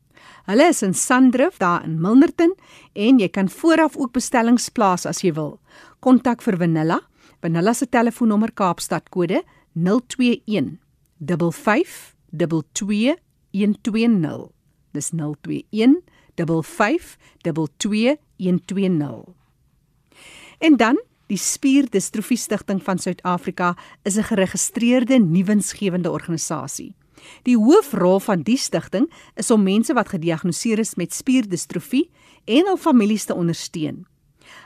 [0.45, 2.55] Hulle is in Sandrift daar in Milnerton
[2.93, 5.59] en jy kan vooraf ook bestellings plaas as jy wil.
[5.99, 6.99] Kontak vir Vanilla.
[7.41, 10.79] Vanilla se telefoonnommer Kaapstad kode 021
[11.19, 14.49] 55 22 120.
[14.91, 16.01] Dis 021
[16.35, 19.23] 55 22 120.
[20.59, 26.93] En dan die Spierdistrofie Stichting van Suid-Afrika is 'n geregistreerde nuwensgewende organisasie.
[27.43, 32.09] Die hoofrol van die stigting is om mense wat gediagnoseer is met spierdistrofie
[32.45, 34.05] en hul families te ondersteun.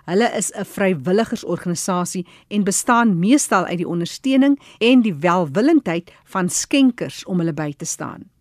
[0.06, 7.26] Hulle is 'n vrywilligersorganisasie en bestaan meestal uit die ondersteuning en die welwillendheid van skenkers
[7.26, 8.35] om hulle by te staan.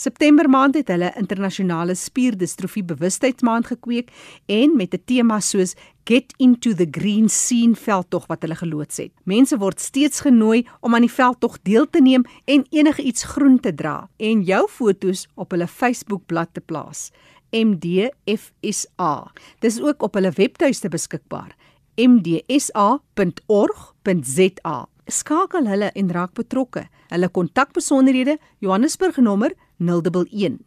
[0.00, 4.08] September maand het hulle internasionale spierdistrofie bewustheidsmaand gekweek
[4.48, 5.74] en met 'n tema soos
[6.04, 9.12] Get into the Green Scene veldtog wat hulle geloods het.
[9.24, 13.60] Mense word steeds genooi om aan die veldtog deel te neem en enige iets groen
[13.60, 17.10] te dra en jou fotos op hulle Facebook-blad te plaas.
[17.50, 19.32] MDFSA.
[19.58, 21.56] Dis ook op hulle webtuiste beskikbaar.
[21.96, 22.88] mdsa.org.za.
[25.06, 26.88] Skakel hulle en raak betrokke.
[27.08, 30.60] Hulle kontakbesonderhede: Johannesburg nommer 011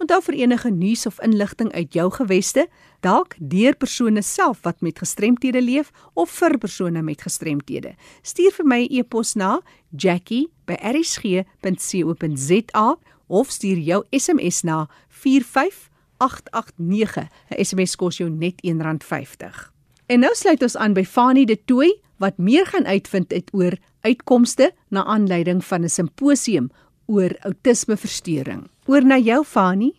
[0.00, 2.68] Onthou vir enige nuus of inligting uit jou geweste,
[3.00, 7.94] dalk deur persone self wat met gestremthede leef of vir persone met gestremthede.
[8.22, 9.60] Stuur vir my 'n e e-pos na
[9.96, 12.96] jackie@rsg.co.za
[13.26, 17.28] of stuur jou SMS na 45889.
[17.50, 19.72] 'n SMS kos jou net R1.50.
[20.06, 23.72] En nou sluit ons aan by Fanie de Tooi wat meer gaan uitvind uit oor
[24.00, 26.70] uitkomste na aanleiding van 'n simposium
[27.06, 28.68] oor outismeversteuring.
[28.86, 29.92] Oor na jou Fani.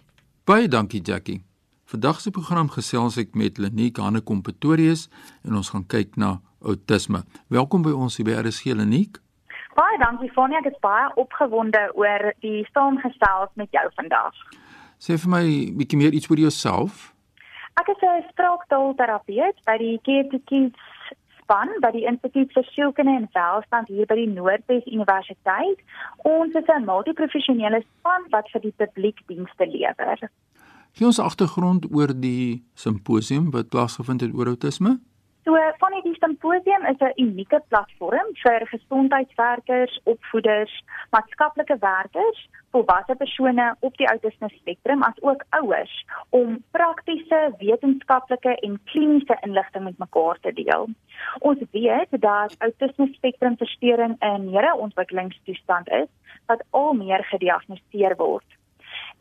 [0.44, 1.42] Baie dankie Jackie.
[1.92, 5.10] Vandag se program gesels ek met Lenique Hanekom Pretorius
[5.44, 6.30] en ons gaan kyk na
[6.64, 7.20] outisme.
[7.52, 9.20] Welkom by ons hier by RSG Lenique.
[9.76, 14.38] Baie dankie Fani, ek is baie opgewonde oor die saamgesels met jou vandag.
[15.04, 15.42] Sê vir my
[15.82, 17.10] bietjie meer iets oor jouself.
[17.84, 20.80] Ek is 'n spraaktaalterapeut by die Care to Kids
[21.42, 25.84] span by die Instituut vir Sielkunde en Welstand hier by die Noordwes Universiteit.
[26.24, 30.32] Ons is 'n multiprofessionele span wat vir die publiek dienste lewer.
[30.92, 34.98] Gee ons agtergrond oor die simposium wat plaasgevind het oor outisme.
[35.44, 43.76] So van die simposium is 'n unieke platform vir gesondheidswerkers, opvoeders, maatskaplike werkers, volwasse persone
[43.80, 50.38] op die outisme spektrum as ook ouers om praktiese, wetenskaplike en kliniese inligting met mekaar
[50.42, 50.88] te deel.
[51.40, 56.10] Ons weet dat outisme spektrum versteuring 'n neuroontwikkelingstoestand is
[56.46, 58.61] wat al meer gediagnoseer word.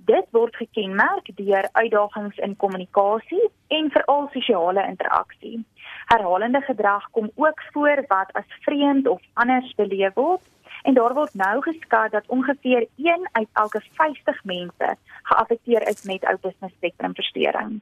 [0.06, 5.64] Dit word gekenmerk deur uitdagings in kommunikasie en veral sosiale interaksie.
[6.06, 10.40] Herhalende gedrag kom ook voor wat as vreemd of anders beleef word
[10.82, 16.24] en daar word nou geskat dat ongeveer 1 uit elke 50 mense geaffekteer is met
[16.24, 17.80] outisme spektrumversteuring.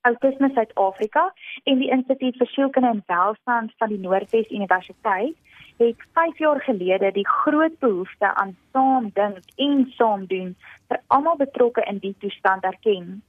[0.00, 1.34] Autisme Suid-Afrika
[1.64, 5.34] en die Instituut vir Sielkunde en Welstand van die Noordwes Universiteit
[5.78, 10.54] het 5 jaar gelede die groot behoefte aan saam dink en saam doen
[10.88, 13.22] vir almal betrokke in die toestand erken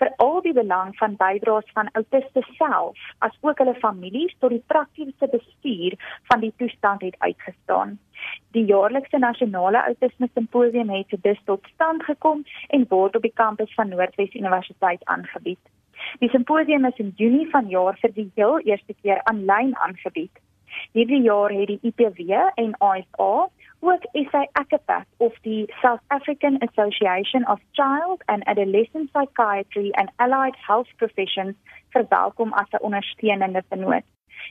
[0.00, 4.62] vir al die belang van bydraes van autiste self as ook hulle families tot die
[4.72, 5.96] praktiese bestuur
[6.30, 7.96] van die toestand het uitgestaan.
[8.56, 13.74] Die jaarlikse nasionale autisme simposium het dus tot stand gekom en word op die kampus
[13.74, 15.62] van Noordwes Universiteit aangebied.
[16.20, 20.32] Die simposium is in Junie vanjaar vir die heel eerste keer aanlyn aangebied.
[20.92, 23.48] Hierdie jaar het die IPW en ISA
[23.80, 30.56] ook SA ACAPA of die South African Association of Child and Adolescent Psychiatry and Allied
[30.66, 31.54] Health Professions
[31.88, 34.04] verwelkom as 'n ondersteunende vennoot.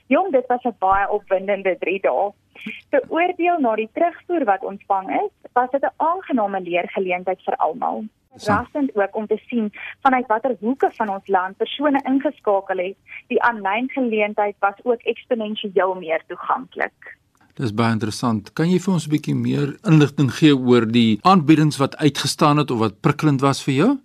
[0.06, 2.32] Jong, dit was 'n baie opwindende 3 dae.
[2.90, 8.04] Te oordeel na die terugvoer wat ontvang is, was dit 'n aangename leergeleentheid vir almal.
[8.44, 9.72] Rassend ook om te sien
[10.02, 12.96] vanuit watter hoeke van ons land persone ingeskakel het.
[13.32, 17.16] Die aanlyn geleentheid was ook eksponensieel meer toeganklik.
[17.56, 18.52] Dis baie interessant.
[18.52, 22.70] Kan jy vir ons 'n bietjie meer inligting gee oor die aanbiedings wat uitgestaan het
[22.70, 23.98] of wat prikkelend was vir jou?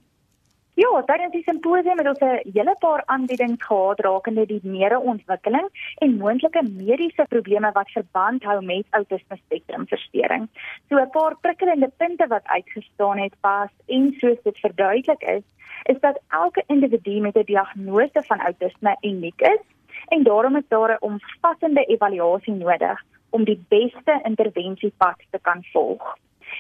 [0.80, 6.18] Ja, tydens die simposium het ons 'n hele paar aanbiedings gehad rakende die neurontwikkeling en
[6.18, 10.48] moontlike mediese probleme wat verband hou met autisme spektrum verstoring.
[10.90, 15.44] So 'n paar prikkelende punte wat uitgestaan het was en soos dit verduidelik is,
[15.84, 19.64] is dat elke individu met 'n diagnose van autisme uniek is
[20.08, 26.18] en daarom is daar 'n omvattende evaluasie nodig om die beste intervensiepad te kan volg.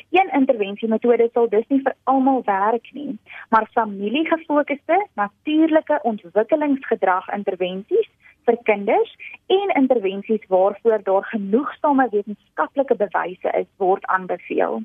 [0.09, 3.17] Een intervensiemetode sal dus nie vir almal werk nie,
[3.49, 8.09] maar familiegefokusde, natuurlike ontwikkelingsgedrag intervensies
[8.45, 9.11] vir kinders
[9.47, 14.81] en intervensies waarvoor daar genoegsame wetenskaplike bewyse is, word aanbeveel.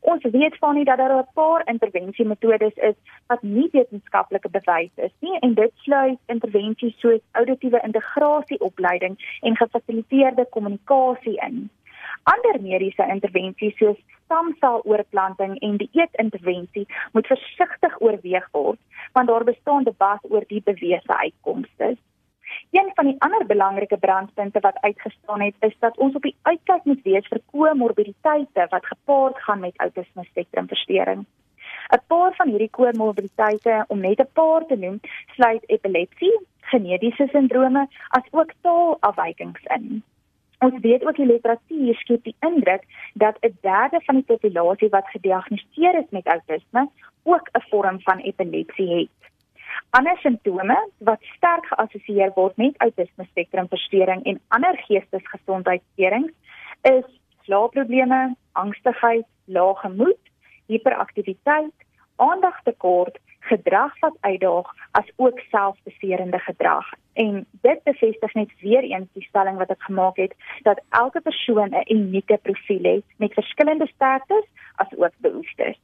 [0.00, 2.94] Ons weet van nie dat daar 'n paar intervensiemetodes is
[3.26, 10.46] wat nie wetenskaplike bewys is nie en dit sluit intervensies soos auditiewe integrasieopleiding en gefasiliteerde
[10.50, 11.70] kommunikasie in.
[12.22, 13.98] Ander mediese intervensies soos
[14.30, 18.78] stamseloorplanting en dieetintervensie moet versigtig oorweeg word
[19.12, 21.96] want daar bestaan debat oor die bewese uitkomste.
[22.70, 26.84] Een van die ander belangrike brandpunte wat uitgestaan het, is dat ons op die uitkyk
[26.84, 31.26] moet wees vir komorbiditeite wat gepaard gaan met outisme spektrumversteuring.
[31.94, 35.00] 'n Paar van hierdie komorbiditeite, om net 'n paar te noem,
[35.34, 40.02] sluit epilepsie, genetiese sindrome, asook taalafwykings in.
[40.60, 42.82] Ons weet ook die literatuur skep die indruk
[43.14, 46.88] dat 'n derde van die populasie wat gediagnoseer is met outisme
[47.22, 49.20] ook 'n vorm van epilepsie het.
[49.90, 56.32] Ander simptome wat sterk geassosieer word met autisme spektrumversteuring en ander geestesgesondheidsteurings
[56.82, 57.04] is
[57.42, 60.22] slaapprobleme, angstigheid, lae gemoed,
[60.66, 61.76] hiperaktiwiteit,
[62.16, 66.86] aandagtekort, gedrag wat uitdaag, as ook selfbeserende gedrag.
[67.12, 71.70] En dit bevestig net weer eens die stelling wat ek gemaak het dat elke persoon
[71.74, 74.44] 'n unieke profiel het met verskillende sterktes
[74.74, 75.78] as ook behoeftes.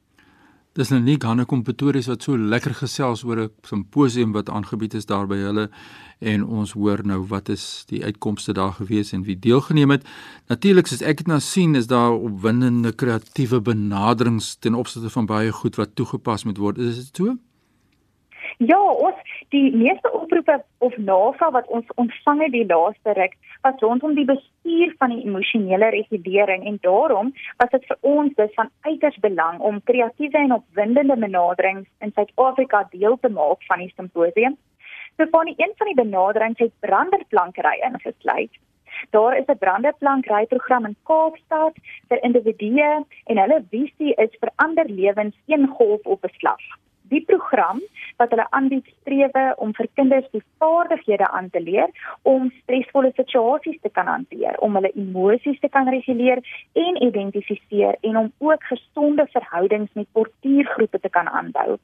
[0.77, 5.07] Dis nou nie Hannekom Pretoria wat so lekker gesels oor 'n simposium wat aangebied is
[5.07, 5.71] daar by hulle
[6.21, 10.05] en ons hoor nou wat is die uitkomste daar gewees en wie deelgeneem het.
[10.49, 15.53] Natuurlik soos ek dit nou sien is daar opwindende kreatiewe benaderings ten opsigte van baie
[15.53, 16.79] goed wat toegepas moet word.
[16.79, 17.37] Is dit so?
[18.59, 19.17] Ja, ons
[19.53, 23.35] die meeste oproepe of navraag wat ons ontvang het die laaste ruk
[23.67, 28.55] was rondom die bestuur van die emosionele regulering en daarom was dit vir ons dus
[28.55, 33.93] van uiters belang om kreatiewe en opwindende benaderings in Suid-Afrika deel te maak van die
[33.93, 34.57] simposium.
[35.21, 38.57] So van die een van die benaderings het branderplankery ingesluit.
[39.11, 41.77] Daar is 'n branderplankryprogram in Kaapstad
[42.09, 46.65] vir individue en hulle visie is vir ander lewens een golf op 'n slag
[47.09, 47.81] die program
[48.17, 53.81] wat hulle aanbied strewe om vir kinders die vaardighede aan te leer om stresvolle situasies
[53.83, 56.43] te kan hanteer, om hulle emosies te kan reguleer
[56.87, 61.79] en identifiseer en om ook gesonde verhoudings met portuïergroepe te kan aanbou.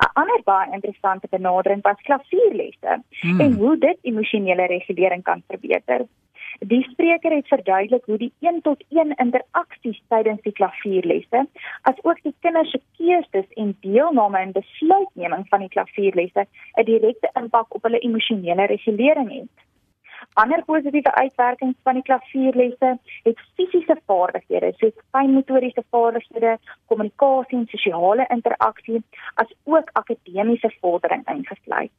[0.00, 3.40] 'n Ander baie interessante benadering was klavierlesse hmm.
[3.40, 6.06] en hoe dit emosionele regulering kan verbeter.
[6.68, 11.46] Die spreker het verduidelik hoe die 1 tot 1 interaksies tydens die klavierlesse,
[11.88, 17.74] asook die kinders se keuses en deelname in besluitneming van die klavierlesse 'n direkte impak
[17.74, 19.64] op hulle emosionele regulering het.
[20.34, 28.26] Ander positiewe uitwerkings van die klavierlesse het fisiese vaardighede soos fynmotoriese vaardighede, kommunikasie en sosiale
[28.28, 29.02] interaksie,
[29.34, 31.96] asook akademiese vordering ingesluit.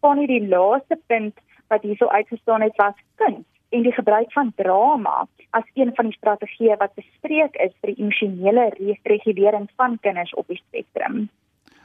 [0.00, 1.34] Van hierdie laaste punt
[1.68, 6.16] wat hierso uitgestaan het was kuns en die gebruik van drama as een van die
[6.16, 8.66] strategieë wat bespreek is vir die emosionele
[9.08, 11.28] regulering van kinders op die spektrum.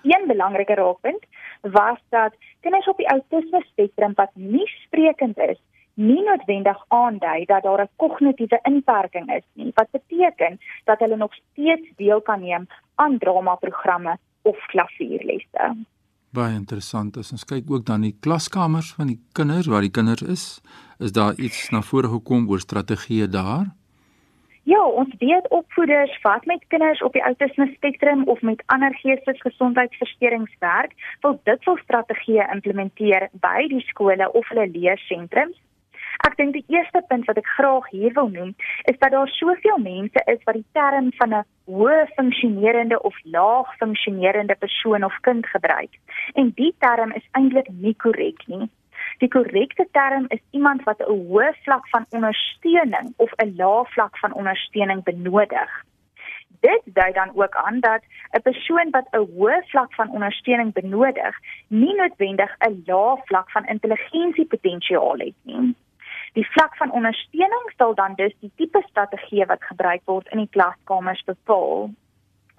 [0.04, 1.24] Een belangrike raakpunt
[1.62, 5.60] was dat kinders op die autisme spektrum wat nie sprekend is,
[5.94, 11.34] nie noodwendig aandui dat daar 'n kognitiewe inperking is nie, wat beteken dat hulle nog
[11.34, 15.76] steeds deel kan neem aan dramaprogramme of klavierlesse.
[16.36, 17.18] Baie interessant.
[17.18, 20.46] As ons kyk ook dan die klaskamers van die kinders waar die kinders is,
[21.00, 23.70] is daar iets na vore gekom oor strategieë daar?
[24.68, 29.50] Ja, ons weet opvoeders wat met kinders op die autisme spektrum of met ander geestelike
[29.50, 30.92] gesondheidsversteurings werk,
[31.22, 35.56] wil dit wil strategieë implementeer by die skole of hulle leersentrums.
[36.26, 39.78] Ek dink die eerste punt wat ek graag hier wil noem, is dat daar soveel
[39.78, 45.46] mense is wat die term van 'n hoë funksionerende of laag funksionerende persoon of kind
[45.48, 45.94] gebruik.
[46.34, 48.70] En die term is eintlik nie korrek nie.
[49.18, 54.18] Die korrekte term is iemand wat 'n hoë vlak van ondersteuning of 'n lae vlak
[54.18, 55.72] van ondersteuning benodig.
[56.60, 61.36] Dit dui dan ook aan dat 'n persoon wat 'n hoë vlak van ondersteuning benodig,
[61.68, 65.76] nie noodwendig 'n lae vlak van intelligensiepotensiaal het nie.
[66.38, 70.52] Die vlak van ondersteuning sal dan dus die tipe strategie wat gebruik word in die
[70.54, 71.90] klaskamers bepaal.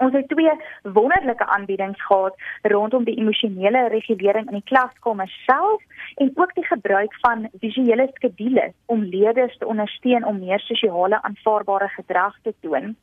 [0.03, 0.51] Ons het twee
[0.83, 2.35] wonderlike aanbiedings gehad
[2.73, 5.83] rondom die emosionele regulering in die klaskamer self
[6.17, 11.89] en ook die gebruik van visuele skedules om leerders te ondersteun om meer sosiale aanvaarbare
[11.95, 12.97] gedrag te toon.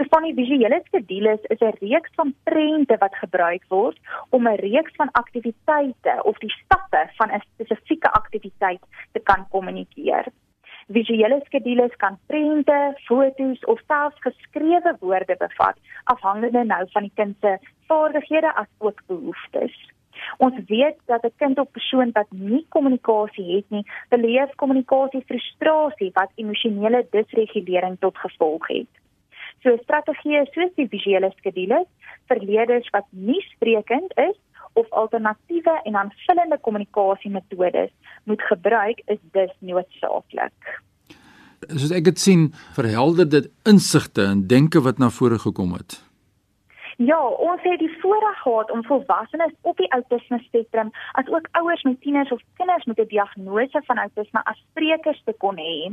[0.00, 3.98] So van die visuele skedules is 'n reeks van prente wat gebruik word
[4.30, 8.80] om 'n reeks van aktiwiteite of die stappe van 'n spesifieke aktiwiteit
[9.12, 10.24] te kan kommunikeer.
[10.88, 17.36] Visuele skedules kan prente, foto's of selfs geskrewe woorde bevat, afhangende nou van die kind
[17.40, 19.90] se vaardighede as ook behoeftes.
[20.36, 26.10] Ons weet dat 'n kind of persoon wat nie kommunikasie het nie, beleef kommunikasie frustrasie
[26.12, 29.00] wat emosionele disregulering tot gevolg het.
[29.62, 31.88] So strategieë soos die visuele skedules
[32.30, 34.36] vir leerders wat nie sprekend is
[34.78, 37.90] of alternatiewe en aanvullende kommunikasiemetodes
[38.24, 40.76] moet gebruik is dus noodsaaklik.
[41.68, 45.98] Soos ek dit sien, verhelder dit insigte en denke wat na vore gekom het.
[47.00, 50.90] Ja, ons het die voorreg gehad om volwassenes op die autisme spektrum
[51.20, 55.34] as ook ouers met tieners of kinders met 'n diagnose van autisme as sprekers te
[55.38, 55.92] kon hê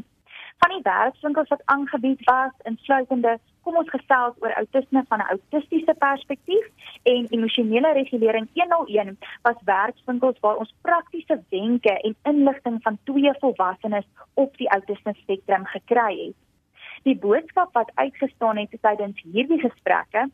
[0.57, 3.37] van die werkswinkels wat aangebied was, insluitende
[3.67, 6.65] kom ons gesels oor autisme van 'n autistiese perspektief
[7.03, 14.07] en emosionele regulering 101 was werkswinkels waar ons praktiese wenke en inligting van twee volwassenes
[14.33, 16.46] op die autisme spektrum gekry het.
[17.07, 20.25] Die boodskap wat uitgestaan het tydens hierdie gesprekke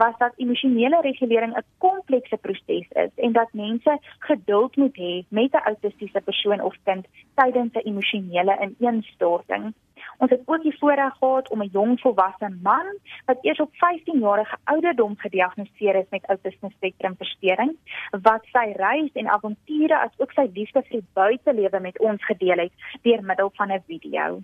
[0.00, 5.52] was dat emosionele regulering 'n komplekse proses is en dat mense geduld moet hê met
[5.52, 9.74] 'n autistiese persoon of kind tydens 'n emosionele ineenstorting.
[10.18, 12.86] Ons het ook die voorreg gehad om 'n jong volwasse man
[13.26, 17.76] wat eers op 15 jarige ouderdom gediagnoseer is met autisme spektrum versteuring
[18.22, 22.58] wat sy reis en avonture as ook sy liefde vir die buitelewe met ons gedeel
[22.58, 22.72] het
[23.02, 24.42] deur middel van 'n video.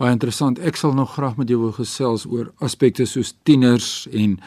[0.00, 0.56] Baie interessant.
[0.56, 4.38] Ek sal nog graag met jou wil gesels oor aspekte soos tieners en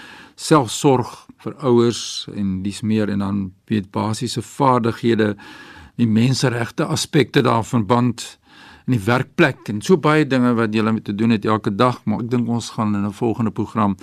[0.41, 1.11] selfsorg
[1.43, 1.99] vir ouers
[2.33, 5.35] en dis meer en dan weet basiese vaardighede,
[6.01, 8.25] die menseregte aspekte daarvan band
[8.87, 12.01] in die werkplek en so baie dinge wat jy met te doen het elke dag,
[12.05, 13.95] maar ek dink ons gaan in 'n volgende program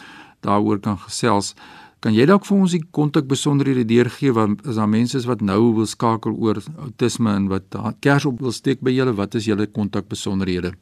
[0.43, 1.55] daaroor kan gesels.
[2.01, 5.75] Kan jy dalk vir ons die kontak besonderhede deurgee want is daar mense wat nou
[5.75, 7.65] wil skakel oor autisme en wat
[8.01, 10.73] kers op wil steek by julle, wat is julle kontak besonderhede?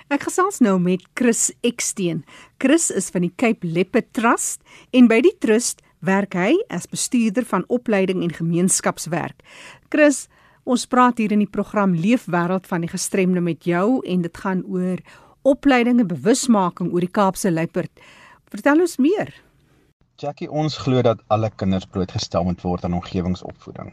[0.08, 2.22] Ek gesels nou met Chris Eksteen.
[2.64, 4.62] Chris is van die Cape Leopard Trust
[4.96, 9.44] en by die trust werk hy as bestuurder van opleiding en gemeenskapswerk.
[9.92, 10.30] Chris,
[10.64, 14.64] ons praat hier in die program Leefwêreld van die gestremde met jou en dit gaan
[14.72, 15.04] oor
[15.44, 17.92] opleiding en bewusmaking oor die Kaapse luiperd.
[18.48, 19.36] Vertel ons meer.
[20.18, 23.92] Jackie, ons glo dat alle kinders blootgestel moet word aan omgewingsopvoeding.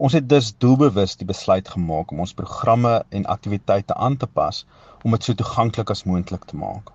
[0.00, 4.62] Ons het dus doelbewus die besluit gemaak om ons programme en aktiwiteite aan te pas
[5.04, 6.94] om dit so toeganklik as moontlik te maak.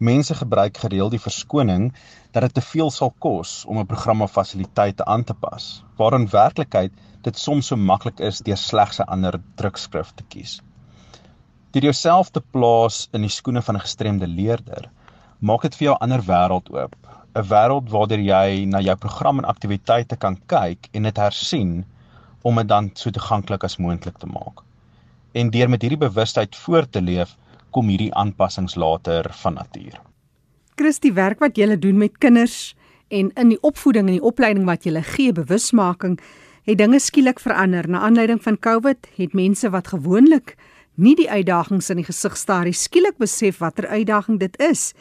[0.00, 1.90] Mense gebruik gereeld die verskoning
[2.32, 5.66] dat dit te veel sal kos om 'n program of fasiliteite aan te pas,
[6.00, 6.96] waar in werklikheid
[7.28, 10.62] dit soms so maklik is deur slegs 'n ander drukskrif te kies.
[11.70, 14.90] Deur jouself te plaas in die skoene van 'n gestremde leerder,
[15.38, 16.96] maak dit vir jou 'n ander wêreld oop
[17.36, 21.84] 'n wêreld waardeur jy na jou program en aktiwiteite kan kyk en dit hersien
[22.42, 24.62] om dit dan so toeganklik as moontlik te maak.
[25.32, 27.36] En deur met hierdie bewustheid voort te leef,
[27.70, 30.00] kom hierdie aanpassings later van natuur.
[30.76, 32.74] Christie werk wat jy doen met kinders
[33.08, 36.16] en in die opvoeding en die opleiding wat jy gee bewusmaking
[36.66, 40.56] het dinge skielik verander na aanleiding van COVID het mense wat gewoonlik
[40.96, 44.92] nie die uitdagings in die gesig staar nie skielik besef watter uitdaging dit is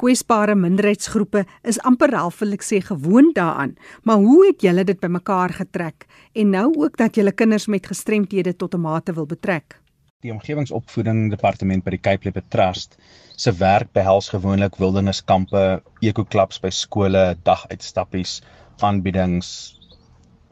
[0.00, 3.74] kwesbare minderheidsgroepe is amper half wil ek sê gewoond daaraan.
[4.04, 8.56] Maar hoe het julle dit bymekaar getrek en nou ook dat julle kinders met gestremthede
[8.56, 9.80] tot 'n mate wil betrek?
[10.20, 12.98] Die omgewingsopvoeding departement by die Cape Leopard Trust
[13.36, 18.42] se werk behels gewoonlik wilderniskampe, ekoklubs by skole, daguitstappies,
[18.80, 19.76] aanbiedings,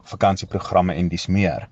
[0.04, 1.68] vakansieprogramme en dis meer.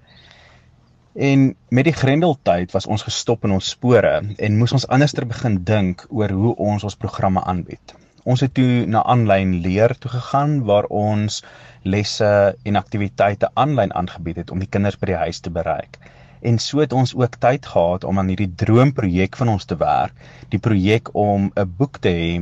[1.13, 5.59] En met die Grendeltyd was ons gestop in ons spore en moes ons anderster begin
[5.69, 7.93] dink oor hoe ons ons programme aanbied.
[8.25, 11.43] Ons het toe na aanlyn leer toe gegaan waar ons
[11.85, 16.01] lesse en aktiwiteite aanlyn aangebied het om die kinders by die huis te bereik.
[16.41, 20.17] En so het ons ook tyd gehad om aan hierdie droomprojek van ons te werk,
[20.49, 22.33] die projek om 'n boek te hê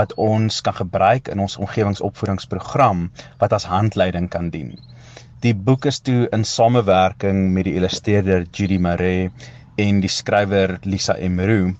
[0.00, 4.78] wat ons kan gebruik in ons omgewingsopvoedingsprogram wat as handleiding kan dien.
[5.44, 9.26] Die boek is toe in samewerking met die illustreerder Judy Maree
[9.76, 11.74] en die skrywer Lisa Emeru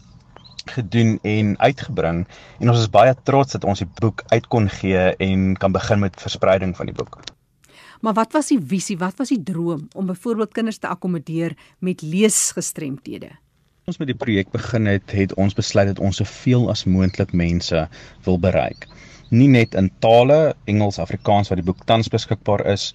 [0.69, 2.19] gedoen en uitgebring
[2.61, 6.03] en ons is baie trots dat ons die boek uit kon gee en kan begin
[6.03, 7.17] met verspreiding van die boek.
[8.05, 8.99] Maar wat was die visie?
[9.01, 13.33] Wat was die droom om byvoorbeeld kinders te akkommodeer met leesgestremthede?
[13.89, 17.89] Ons met die projek begin het, het ons besluit dat ons soveel as moontlik mense
[18.29, 18.85] wil bereik.
[19.33, 22.91] Nie net in tale, Engels, Afrikaans wat die boek tans beskikbaar is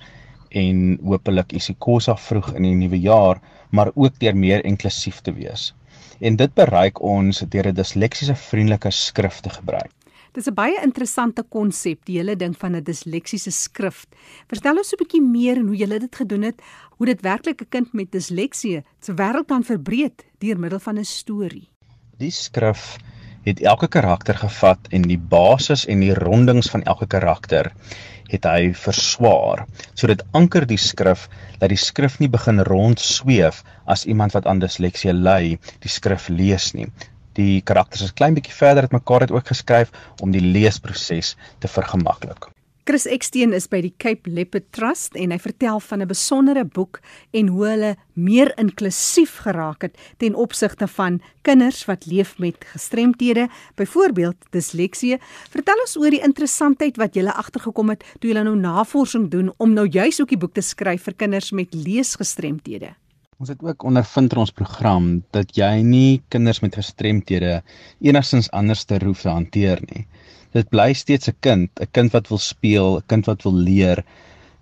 [0.49, 5.73] en hopelik isiKosa vroeg in die nuwe jaar, maar ook deur meer inklusief te wees.
[6.19, 9.91] En dit bereik ons deur 'n disleksiese vriendelike skrif te gebruik.
[10.33, 14.05] Dis 'n baie interessante konsep, die hele ding van 'n disleksiese skrif.
[14.47, 16.61] Vertel ons 'n bietjie meer en hoe julle dit gedoen het,
[16.97, 21.05] hoe dit werklik 'n kind met disleksie se wêreld kan verbreek deur middel van 'n
[21.05, 21.69] storie.
[22.17, 22.97] Die skrif
[23.43, 27.71] het elke karakter gevat en die basis en die rondings van elke karakter
[28.31, 29.65] het hy verswaar.
[29.93, 31.27] So dit anker die skrif
[31.61, 36.29] dat die skrif nie begin rond sweef as iemand wat aan disleksie ly die skrif
[36.29, 36.89] lees nie.
[37.39, 41.71] Die karakters is klein bietjie verder het mekaar dit ook geskryf om die leesproses te
[41.71, 42.49] vergemaklik.
[42.89, 46.97] Chris Eksteen is by die Cape Leopard Trust en hy vertel van 'n besondere boek
[47.37, 53.47] en hoe hulle meer inklusief geraak het ten opsigte van kinders wat leef met gestremthede,
[53.75, 55.19] byvoorbeeld disleksie.
[55.53, 59.73] Vertel ons oor die interessantheid wat jy agtergekom het toe jy nou navorsing doen om
[59.73, 62.95] nou juis ook die boek te skryf vir kinders met leesgestremthede.
[63.37, 67.61] Ons het ook ondervind in ons program dat jy nie kinders met gestremthede
[68.01, 70.07] enigstens anders te hoef te hanteer nie
[70.51, 74.03] dit bly steeds 'n kind, 'n kind wat wil speel, 'n kind wat wil leer,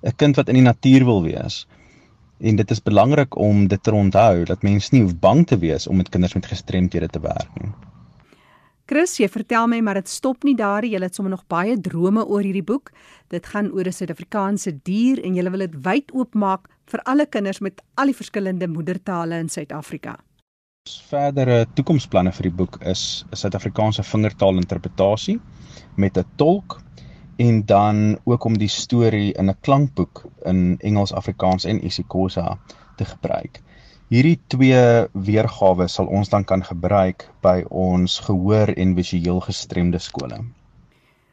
[0.04, 1.67] 'n kind wat in die natuur wil wees.
[2.39, 5.88] En dit is belangrik om dit te onthou dat mens nie hoef bang te wees
[5.88, 7.71] om met kinders met gestremthede te werk nie.
[8.86, 10.93] Chris, jy vertel my maar dit stop nie daar nie.
[10.93, 12.91] Jy het sommer nog baie drome oor hierdie boek.
[13.28, 17.60] Dit gaan oor 'n Suid-Afrikaanse dier en jy wil dit wyd oopmaak vir alle kinders
[17.60, 20.15] met al die verskillende moedertale in Suid-Afrika.
[21.10, 25.39] Verdere toekomsplanne vir die boek is 'n Suid-Afrikaanse vingertaalinterpretasie
[25.95, 26.82] met 'n tolk
[27.38, 32.58] en dan ook om die storie in 'n klankboek in Engels, Afrikaans en isiXhosa
[32.97, 33.62] te gebruik.
[34.08, 40.39] Hierdie twee weergawe sal ons dan kan gebruik by ons gehoor en visueel gestremde skole.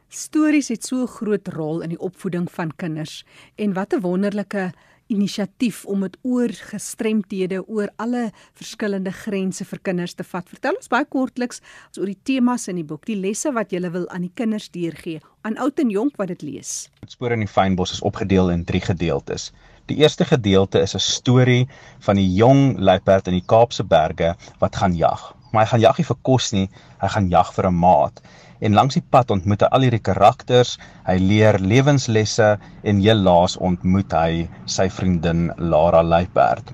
[0.09, 4.71] Stories het so 'n groot rol in die opvoeding van kinders en wat 'n wonderlike
[5.07, 10.49] inisiatief om dit oor gestremthede, oor alle verskillende grense vir kinders te vat.
[10.49, 11.61] Vertel ons baie kortliks
[11.99, 15.21] oor die temas in die boek, die lesse wat jy wil aan die kinders deurgee,
[15.43, 16.89] aan oud en jonk wat dit lees.
[17.07, 19.51] Spoor in die fynbos is opgedeel in 3 gedeeltes.
[19.85, 21.67] Die eerste gedeelte is 'n storie
[21.99, 25.35] van die jong luiperd in die Kaapse berge wat gaan jag.
[25.55, 26.65] Maar hy gaan jag nie vir kos nie,
[26.99, 28.19] hy gaan jag vir 'n maat
[28.65, 30.75] en langs die pad ontmoet hy al hierdie karakters,
[31.07, 32.55] hy leer lewenslesse
[32.87, 36.71] en heel laas ontmoet hy sy vriendin Lara Luiperd.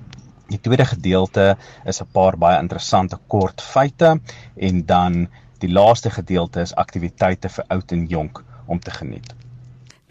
[0.52, 1.56] Die tweede gedeelte
[1.88, 4.20] is 'n paar baie interessante kort feite
[4.56, 5.28] en dan
[5.60, 9.34] die laaste gedeelte is aktiwiteite vir oud en jonk om te geniet.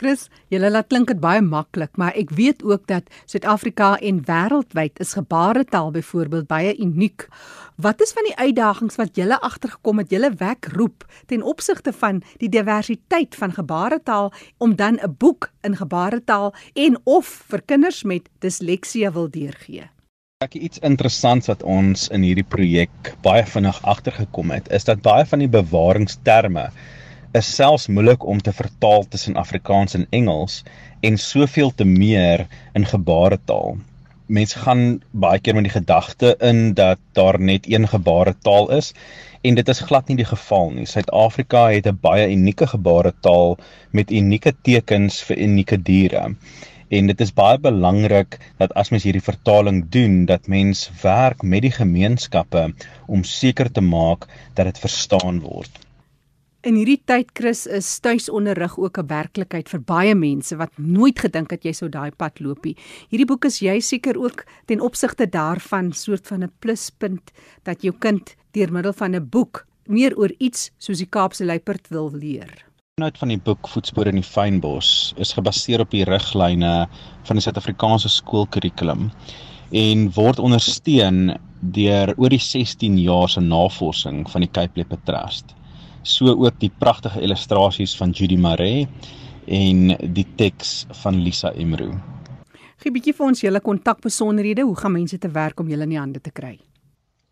[0.01, 4.97] Chris, julle laat klink dit baie maklik, maar ek weet ook dat Suid-Afrika en wêreldwyd
[5.03, 7.27] is gebaretaal byvoorbeeld baie uniek.
[7.77, 12.23] Wat is van die uitdagings wat julle agtergekom het, julle wek roep ten opsigte van
[12.41, 18.29] die diversiteit van gebaretaal om dan 'n boek in gebaretaal en of vir kinders met
[18.39, 19.85] disleksie wil deurgee?
[20.41, 25.25] Ek iets interessants wat ons in hierdie projek baie vinnig agtergekom het, is dat baie
[25.25, 26.71] van die bewaringsterme
[27.39, 30.63] is selfs moeilik om te vertaal tussen Afrikaans en Engels
[31.00, 33.78] en soveel te meer in gebaretaal.
[34.26, 38.91] Mense gaan baie keer met die gedagte in dat daar net een gebaretaal is
[39.48, 40.86] en dit is glad nie die geval nie.
[40.86, 43.58] Suid-Afrika het 'n baie unieke gebaretaal
[43.91, 46.36] met unieke tekens vir unieke diere.
[46.89, 51.62] En dit is baie belangrik dat as mens hierdie vertaling doen, dat mens werk met
[51.62, 52.74] die gemeenskappe
[53.08, 55.72] om seker te maak dat dit verstaan word.
[56.62, 61.50] In hierdie tyd Chris is tuisonderrig ook 'n werklikheid vir baie mense wat nooit gedink
[61.50, 62.76] het jy sou daai pad loop nie.
[63.10, 67.32] Hierdie boek is jy seker ook ten opsigte daarvan soort van 'n pluspunt
[67.63, 71.88] dat jou kind deur middel van 'n boek meer oor iets soos die Kaapse luiperd
[71.89, 72.65] wil leer.
[72.97, 76.88] Inhoud van die boek Voetspore in die fynbos is gebaseer op die riglyne
[77.24, 79.10] van die Suid-Afrikaanse skoolkurrikulum
[79.71, 85.56] en word ondersteun deur oor die 16 jaar se navorsing van die Cape Leopard Trust
[86.03, 88.87] so ook die pragtige illustrasies van Judy Maree
[89.45, 91.93] en die teks van Lisa Emroo.
[92.81, 95.89] Gee 'n bietjie vir ons julle kontakbesonderhede, hoe gaan mense te werk om julle in
[95.89, 96.59] die hande te kry?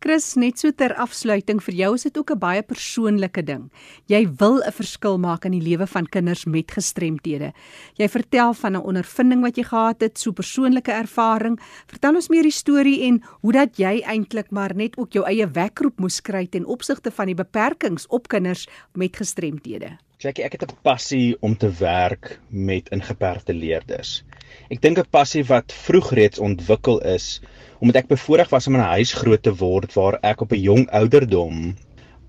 [0.00, 3.68] Chris, net so ter afsluiting vir jou is dit ook 'n baie persoonlike ding.
[4.08, 7.52] Jy wil 'n verskil maak in die lewe van kinders met gestremthede.
[7.98, 11.60] Jy vertel van 'n ondervinding wat jy gehad het, so persoonlike ervaring.
[11.86, 15.46] Vertel ons meer die storie en hoe dat jy eintlik maar net ook jou eie
[15.46, 19.98] wekroep moes kry ten opsigte van die beperkings op kinders met gestremthede.
[20.18, 24.24] Jackie, ek het 'n passie om te werk met ingeperkte leerders.
[24.70, 27.40] Ek dink 'n passie wat vroeg reeds ontwikkel is
[27.80, 30.64] omdat ek bevoorreg was om in 'n huis groot te word waar ek op 'n
[30.68, 31.76] jong ouderdom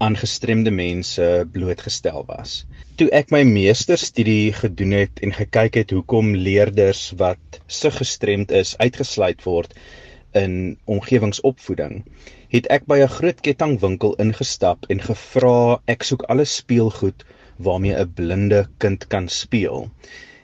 [0.02, 2.66] aan gestremde mense blootgestel was.
[2.98, 8.74] Toe ek my meesterstudie gedoen het en gekyk het hoekom leerders wat se gestremd is
[8.78, 9.76] uitgesluit word
[10.42, 10.56] in
[10.86, 12.02] omgewingsopvoeding,
[12.56, 17.24] het ek by 'n groot kettingwinkel ingestap en gevra ek soek alle speelgoed
[17.58, 19.90] waarmee 'n blinde kind kan speel.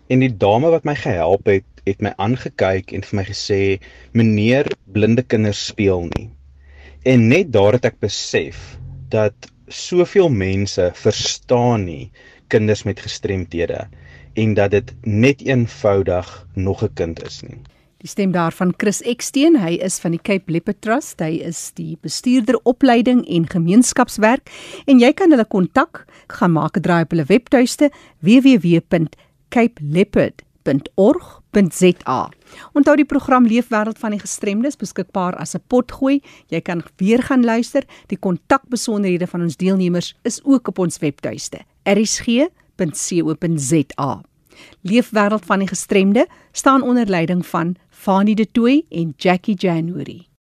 [0.07, 3.79] En die dame wat my gehelp het, het my aangekyk en vir my gesê:
[4.13, 6.29] "Meneer, blinde kinders speel nie."
[7.03, 8.77] En net daar het ek besef
[9.09, 12.11] dat soveel mense verstaan nie
[12.47, 13.87] kinders met gestremthede
[14.35, 17.59] en dat dit net eenvoudig nog 'n kind is nie.
[17.97, 21.97] Die stem daarvan Chris Eksteen, hy is van die Cape Leopard Trust, hy is die
[22.01, 24.51] bestuurder opleiding en gemeenskapswerk
[24.85, 27.89] en jy kan hulle kontak, gaan maak 'n draai op hulle webtuiste
[29.49, 32.29] www.capeleopard.org.za.
[32.73, 36.21] Onthou die program Leefwêreld van die Gestremdes beskikbaar as 'n potgooi.
[36.47, 37.83] Jy kan weer gaan luister.
[38.07, 41.59] Die kontakbesonderhede van ons deelnemers is ook op ons webtuiste.
[41.83, 42.51] erisg.co.za.
[44.81, 50.27] Leefwêreld van die Gestremde staan onder leiding van Fanie De Tooy en Jackie January.